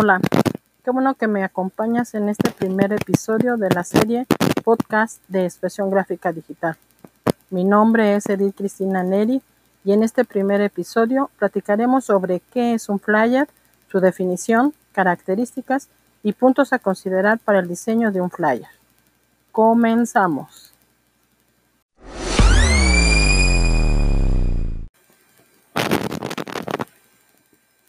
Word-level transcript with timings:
Hola, 0.00 0.20
qué 0.84 0.92
bueno 0.92 1.14
que 1.14 1.26
me 1.26 1.42
acompañas 1.42 2.14
en 2.14 2.28
este 2.28 2.52
primer 2.52 2.92
episodio 2.92 3.56
de 3.56 3.68
la 3.68 3.82
serie 3.82 4.28
podcast 4.62 5.20
de 5.26 5.44
expresión 5.44 5.90
gráfica 5.90 6.30
digital. 6.30 6.76
Mi 7.50 7.64
nombre 7.64 8.14
es 8.14 8.28
Edith 8.28 8.54
Cristina 8.56 9.02
Neri 9.02 9.42
y 9.82 9.90
en 9.90 10.04
este 10.04 10.24
primer 10.24 10.60
episodio 10.60 11.32
platicaremos 11.40 12.04
sobre 12.04 12.38
qué 12.52 12.74
es 12.74 12.88
un 12.88 13.00
flyer, 13.00 13.48
su 13.90 13.98
definición, 13.98 14.72
características 14.92 15.88
y 16.22 16.32
puntos 16.32 16.72
a 16.72 16.78
considerar 16.78 17.40
para 17.40 17.58
el 17.58 17.66
diseño 17.66 18.12
de 18.12 18.20
un 18.20 18.30
flyer. 18.30 18.68
Comenzamos. 19.50 20.72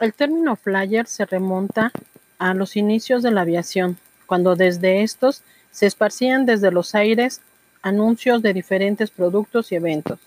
El 0.00 0.14
término 0.14 0.54
flyer 0.54 1.08
se 1.08 1.26
remonta 1.26 1.90
a 2.38 2.54
los 2.54 2.76
inicios 2.76 3.24
de 3.24 3.32
la 3.32 3.40
aviación, 3.40 3.96
cuando 4.26 4.54
desde 4.54 5.02
estos 5.02 5.42
se 5.72 5.86
esparcían 5.86 6.46
desde 6.46 6.70
los 6.70 6.94
aires 6.94 7.40
anuncios 7.82 8.40
de 8.40 8.52
diferentes 8.52 9.10
productos 9.10 9.72
y 9.72 9.74
eventos. 9.74 10.20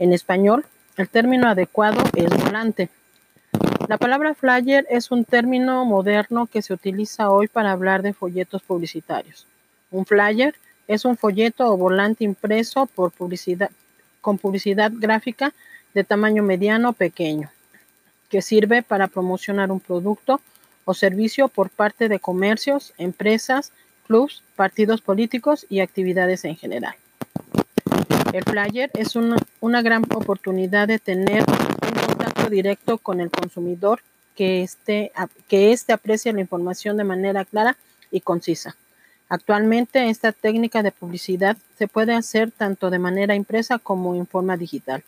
En 0.00 0.12
español, 0.12 0.66
el 0.96 1.08
término 1.08 1.46
adecuado 1.46 2.02
es 2.16 2.30
volante. 2.30 2.88
La 3.88 3.96
palabra 3.96 4.34
flyer 4.34 4.84
es 4.90 5.12
un 5.12 5.24
término 5.24 5.84
moderno 5.84 6.48
que 6.48 6.60
se 6.60 6.74
utiliza 6.74 7.30
hoy 7.30 7.46
para 7.46 7.70
hablar 7.70 8.02
de 8.02 8.12
folletos 8.12 8.62
publicitarios. 8.62 9.46
Un 9.92 10.04
flyer 10.04 10.56
es 10.88 11.04
un 11.04 11.16
folleto 11.16 11.72
o 11.72 11.76
volante 11.76 12.24
impreso 12.24 12.86
por 12.86 13.12
publicidad, 13.12 13.70
con 14.20 14.36
publicidad 14.36 14.90
gráfica 14.92 15.54
de 15.94 16.02
tamaño 16.02 16.42
mediano 16.42 16.88
o 16.88 16.92
pequeño 16.92 17.52
que 18.28 18.42
sirve 18.42 18.82
para 18.82 19.08
promocionar 19.08 19.70
un 19.70 19.80
producto 19.80 20.40
o 20.84 20.94
servicio 20.94 21.48
por 21.48 21.70
parte 21.70 22.08
de 22.08 22.20
comercios, 22.20 22.94
empresas, 22.98 23.72
clubs, 24.06 24.42
partidos 24.54 25.00
políticos 25.00 25.66
y 25.68 25.80
actividades 25.80 26.44
en 26.44 26.56
general. 26.56 26.94
El 28.32 28.44
flyer 28.44 28.90
es 28.94 29.16
una, 29.16 29.82
gran 29.82 30.04
oportunidad 30.14 30.88
de 30.88 30.98
tener 30.98 31.44
un 31.48 32.06
contacto 32.06 32.50
directo 32.50 32.98
con 32.98 33.20
el 33.20 33.30
consumidor 33.30 34.00
que 34.34 34.62
éste 34.62 35.12
que 35.48 35.72
este 35.72 35.92
aprecie 35.92 36.32
la 36.32 36.40
información 36.40 36.96
de 36.96 37.04
manera 37.04 37.44
clara 37.44 37.76
y 38.10 38.20
concisa. 38.20 38.76
Actualmente 39.28 40.08
esta 40.10 40.32
técnica 40.32 40.82
de 40.82 40.92
publicidad 40.92 41.56
se 41.78 41.88
puede 41.88 42.14
hacer 42.14 42.50
tanto 42.50 42.90
de 42.90 42.98
manera 42.98 43.34
impresa 43.34 43.78
como 43.78 44.14
en 44.14 44.26
forma 44.26 44.56
digital. 44.56 45.02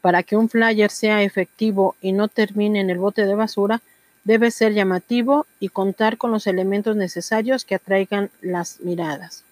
Para 0.00 0.22
que 0.22 0.36
un 0.36 0.48
flyer 0.48 0.90
sea 0.90 1.22
efectivo 1.22 1.96
y 2.00 2.12
no 2.12 2.28
termine 2.28 2.80
en 2.80 2.90
el 2.90 2.98
bote 2.98 3.26
de 3.26 3.34
basura, 3.34 3.82
debe 4.24 4.50
ser 4.50 4.72
llamativo 4.72 5.46
y 5.58 5.68
contar 5.68 6.16
con 6.16 6.30
los 6.30 6.46
elementos 6.46 6.96
necesarios 6.96 7.64
que 7.64 7.74
atraigan 7.74 8.30
las 8.40 8.80
miradas. 8.80 9.44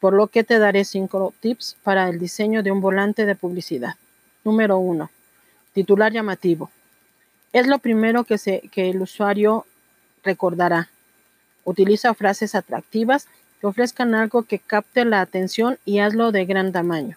Por 0.00 0.12
lo 0.12 0.28
que 0.28 0.44
te 0.44 0.58
daré 0.58 0.84
cinco 0.84 1.32
tips 1.40 1.76
para 1.82 2.08
el 2.08 2.18
diseño 2.18 2.62
de 2.62 2.70
un 2.70 2.80
volante 2.80 3.24
de 3.24 3.34
publicidad. 3.34 3.94
Número 4.44 4.78
1. 4.78 5.10
Titular 5.72 6.12
llamativo. 6.12 6.70
Es 7.52 7.66
lo 7.66 7.78
primero 7.78 8.24
que, 8.24 8.36
que 8.70 8.90
el 8.90 9.00
usuario 9.00 9.66
recordará. 10.22 10.90
Utiliza 11.64 12.14
frases 12.14 12.54
atractivas 12.54 13.28
que 13.60 13.66
ofrezcan 13.66 14.14
algo 14.14 14.42
que 14.42 14.58
capte 14.58 15.04
la 15.04 15.20
atención 15.22 15.78
y 15.84 16.00
hazlo 16.00 16.32
de 16.32 16.44
gran 16.44 16.72
tamaño. 16.72 17.16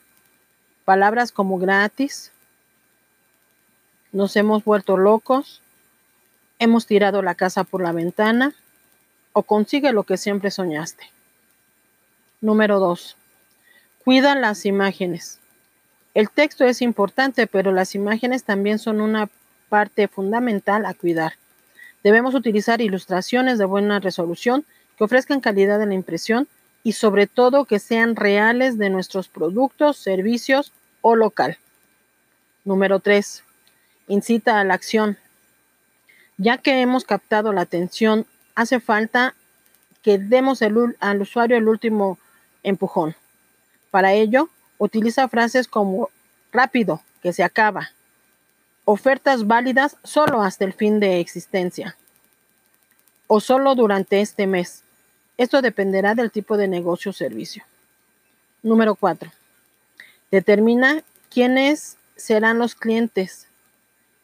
Palabras 0.89 1.31
como 1.31 1.59
gratis, 1.59 2.31
nos 4.11 4.35
hemos 4.35 4.65
vuelto 4.65 4.97
locos, 4.97 5.61
hemos 6.57 6.87
tirado 6.87 7.21
la 7.21 7.35
casa 7.35 7.63
por 7.63 7.83
la 7.83 7.91
ventana 7.91 8.55
o 9.31 9.43
consigue 9.43 9.93
lo 9.93 10.01
que 10.01 10.17
siempre 10.17 10.49
soñaste. 10.49 11.03
Número 12.41 12.79
2. 12.79 13.15
Cuida 14.03 14.33
las 14.33 14.65
imágenes. 14.65 15.37
El 16.15 16.31
texto 16.31 16.65
es 16.65 16.81
importante, 16.81 17.45
pero 17.45 17.71
las 17.71 17.93
imágenes 17.93 18.43
también 18.43 18.79
son 18.79 18.99
una 18.99 19.29
parte 19.69 20.07
fundamental 20.07 20.87
a 20.87 20.95
cuidar. 20.95 21.33
Debemos 22.03 22.33
utilizar 22.33 22.81
ilustraciones 22.81 23.59
de 23.59 23.65
buena 23.65 23.99
resolución 23.99 24.65
que 24.97 25.03
ofrezcan 25.03 25.39
calidad 25.39 25.83
en 25.83 25.89
la 25.89 25.93
impresión 25.93 26.47
y 26.81 26.93
sobre 26.93 27.27
todo 27.27 27.65
que 27.65 27.77
sean 27.77 28.15
reales 28.15 28.79
de 28.79 28.89
nuestros 28.89 29.27
productos, 29.27 29.95
servicios 29.97 30.73
o 31.01 31.15
local. 31.15 31.57
Número 32.65 32.99
3. 32.99 33.43
Incita 34.07 34.59
a 34.59 34.63
la 34.63 34.73
acción. 34.73 35.17
Ya 36.37 36.57
que 36.57 36.81
hemos 36.81 37.03
captado 37.03 37.53
la 37.53 37.61
atención, 37.61 38.25
hace 38.55 38.79
falta 38.79 39.35
que 40.01 40.17
demos 40.17 40.61
al 40.61 41.21
usuario 41.21 41.57
el 41.57 41.67
último 41.67 42.17
empujón. 42.63 43.15
Para 43.91 44.13
ello, 44.13 44.49
utiliza 44.77 45.27
frases 45.27 45.67
como 45.67 46.09
rápido, 46.51 47.01
que 47.21 47.33
se 47.33 47.43
acaba, 47.43 47.91
ofertas 48.85 49.45
válidas 49.45 49.97
solo 50.03 50.41
hasta 50.41 50.65
el 50.65 50.73
fin 50.73 50.99
de 50.99 51.19
existencia 51.19 51.95
o 53.27 53.39
solo 53.39 53.75
durante 53.75 54.21
este 54.21 54.47
mes. 54.47 54.83
Esto 55.37 55.61
dependerá 55.61 56.15
del 56.15 56.31
tipo 56.31 56.57
de 56.57 56.67
negocio 56.67 57.11
o 57.11 57.13
servicio. 57.13 57.63
Número 58.63 58.95
4. 58.95 59.31
Determina 60.31 61.03
quiénes 61.29 61.97
serán 62.15 62.59
los 62.59 62.75
clientes. 62.75 63.47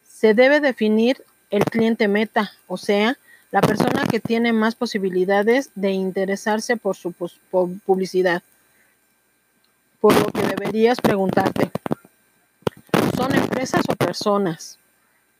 Se 0.08 0.34
debe 0.34 0.60
definir 0.60 1.22
el 1.50 1.64
cliente 1.64 2.08
meta, 2.08 2.52
o 2.66 2.76
sea, 2.76 3.16
la 3.50 3.60
persona 3.60 4.04
que 4.06 4.20
tiene 4.20 4.52
más 4.52 4.74
posibilidades 4.74 5.70
de 5.74 5.90
interesarse 5.90 6.76
por 6.76 6.96
su 6.96 7.12
publicidad. 7.84 8.42
Por 10.00 10.14
lo 10.14 10.26
que 10.26 10.42
deberías 10.42 11.00
preguntarte, 11.00 11.70
¿son 13.16 13.34
empresas 13.34 13.82
o 13.88 13.96
personas? 13.96 14.78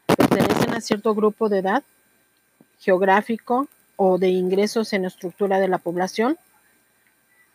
¿Pertenecen 0.06 0.74
a 0.74 0.80
cierto 0.80 1.14
grupo 1.14 1.48
de 1.48 1.58
edad, 1.58 1.82
geográfico 2.80 3.68
o 3.96 4.18
de 4.18 4.28
ingresos 4.28 4.92
en 4.92 5.04
estructura 5.04 5.58
de 5.60 5.68
la 5.68 5.78
población? 5.78 6.38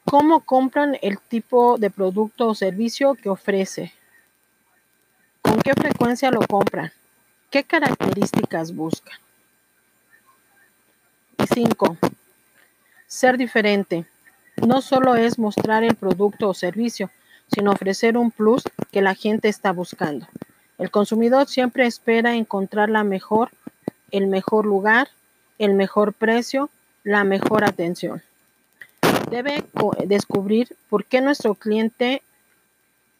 ¿Cómo 0.06 0.42
compran 0.42 0.98
el 1.04 1.20
tipo 1.20 1.78
de 1.78 1.92
producto 1.92 2.48
o 2.48 2.56
servicio 2.56 3.14
que 3.14 3.30
ofrece? 3.30 3.94
¿Con 5.44 5.62
qué 5.62 5.74
frecuencia 5.74 6.32
lo 6.32 6.42
compran? 6.42 6.92
¿Qué 7.52 7.64
características 7.64 8.76
buscan? 8.76 9.18
Y 11.38 11.46
cinco, 11.54 11.98
ser 13.06 13.38
diferente. 13.38 14.06
No 14.68 14.82
solo 14.82 15.16
es 15.16 15.38
mostrar 15.38 15.84
el 15.84 15.96
producto 15.96 16.50
o 16.50 16.54
servicio, 16.56 17.12
sino 17.48 17.72
ofrecer 17.72 18.18
un 18.18 18.32
plus 18.32 18.64
que 18.92 19.04
la 19.04 19.14
gente 19.14 19.50
está 19.50 19.72
buscando. 19.72 20.28
El 20.80 20.90
consumidor 20.90 21.48
siempre 21.48 21.86
espera 21.86 22.34
encontrar 22.34 22.90
la 22.90 23.04
mejor, 23.04 23.52
el 24.10 24.26
mejor 24.28 24.66
lugar, 24.66 25.10
el 25.60 25.76
mejor 25.76 26.14
precio, 26.14 26.72
la 27.04 27.24
mejor 27.24 27.64
atención 27.64 28.24
debe 29.32 29.64
descubrir 30.06 30.76
por 30.90 31.06
qué 31.06 31.22
nuestro 31.22 31.56
cliente 31.56 32.22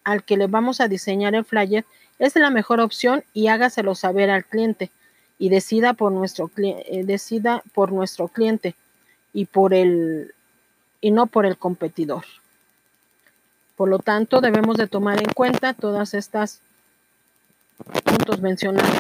al 0.04 0.24
que 0.24 0.38
le 0.38 0.48
vamos 0.48 0.82
a 0.82 0.88
diseñar 0.88 1.34
el 1.34 1.46
flyer 1.46 1.86
es 2.20 2.36
la 2.36 2.52
mejor 2.52 2.80
opción 2.82 3.24
y 3.34 3.48
hágaselo 3.48 3.96
saber 3.96 4.30
al 4.30 4.46
cliente 4.46 4.92
y 5.40 5.50
decida 5.50 5.94
por 5.94 6.12
nuestro 6.12 6.52
eh, 6.58 7.04
decida 7.06 7.64
por 7.74 7.92
nuestro 7.92 8.28
cliente 8.28 8.76
y 9.34 9.46
por 9.46 9.74
el 9.74 10.34
y 11.00 11.10
no 11.10 11.26
por 11.26 11.48
el 11.48 11.58
competidor. 11.58 12.26
Por 13.76 13.90
lo 13.90 13.98
tanto, 13.98 14.42
debemos 14.42 14.78
de 14.78 14.86
tomar 14.86 15.18
en 15.18 15.32
cuenta 15.34 15.74
todas 15.74 16.14
estas 16.14 16.62
puntos 18.04 18.42
mencionados 18.42 18.96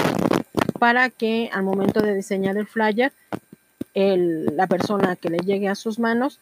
para 0.79 1.11
que 1.11 1.51
al 1.53 1.61
momento 1.61 2.01
de 2.01 2.15
diseñar 2.15 2.57
el 2.57 2.65
flyer 2.65 3.13
la 3.93 4.67
persona 4.67 5.15
que 5.15 5.29
le 5.29 5.39
llegue 5.39 5.67
a 5.67 5.75
sus 5.75 5.99
manos 5.99 6.39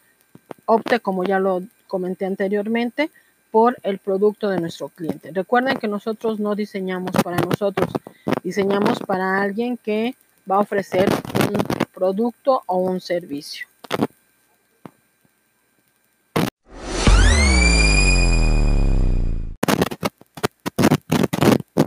opte, 0.69 0.99
como 0.99 1.23
ya 1.23 1.39
lo 1.39 1.63
comenté 1.87 2.25
anteriormente, 2.25 3.09
por 3.49 3.75
el 3.81 3.97
producto 3.97 4.49
de 4.49 4.59
nuestro 4.59 4.89
cliente. 4.89 5.31
Recuerden 5.33 5.77
que 5.77 5.87
nosotros 5.87 6.39
no 6.39 6.53
diseñamos 6.53 7.11
para 7.23 7.37
nosotros, 7.37 7.89
diseñamos 8.43 8.99
para 8.99 9.41
alguien 9.41 9.77
que 9.77 10.15
va 10.49 10.57
a 10.57 10.59
ofrecer 10.59 11.09
un 11.09 11.57
producto 11.91 12.61
o 12.67 12.77
un 12.77 13.01
servicio. 13.01 13.67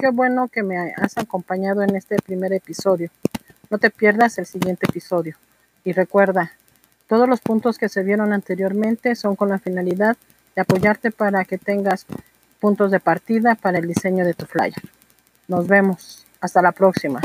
Qué 0.00 0.10
bueno 0.10 0.48
que 0.48 0.64
me 0.64 0.76
has 0.96 1.16
acompañado 1.16 1.82
en 1.82 1.94
este 1.94 2.16
primer 2.16 2.52
episodio. 2.52 3.08
No 3.70 3.78
te 3.78 3.88
pierdas 3.90 4.36
el 4.38 4.46
siguiente 4.46 4.86
episodio. 4.88 5.36
Y 5.84 5.92
recuerda, 5.92 6.50
todos 7.12 7.28
los 7.28 7.42
puntos 7.42 7.76
que 7.76 7.90
se 7.90 8.02
vieron 8.02 8.32
anteriormente 8.32 9.14
son 9.16 9.36
con 9.36 9.50
la 9.50 9.58
finalidad 9.58 10.16
de 10.56 10.62
apoyarte 10.62 11.10
para 11.10 11.44
que 11.44 11.58
tengas 11.58 12.06
puntos 12.58 12.90
de 12.90 13.00
partida 13.00 13.54
para 13.54 13.80
el 13.80 13.86
diseño 13.86 14.24
de 14.24 14.32
tu 14.32 14.46
flyer. 14.46 14.80
Nos 15.46 15.66
vemos. 15.66 16.24
Hasta 16.40 16.62
la 16.62 16.72
próxima. 16.72 17.20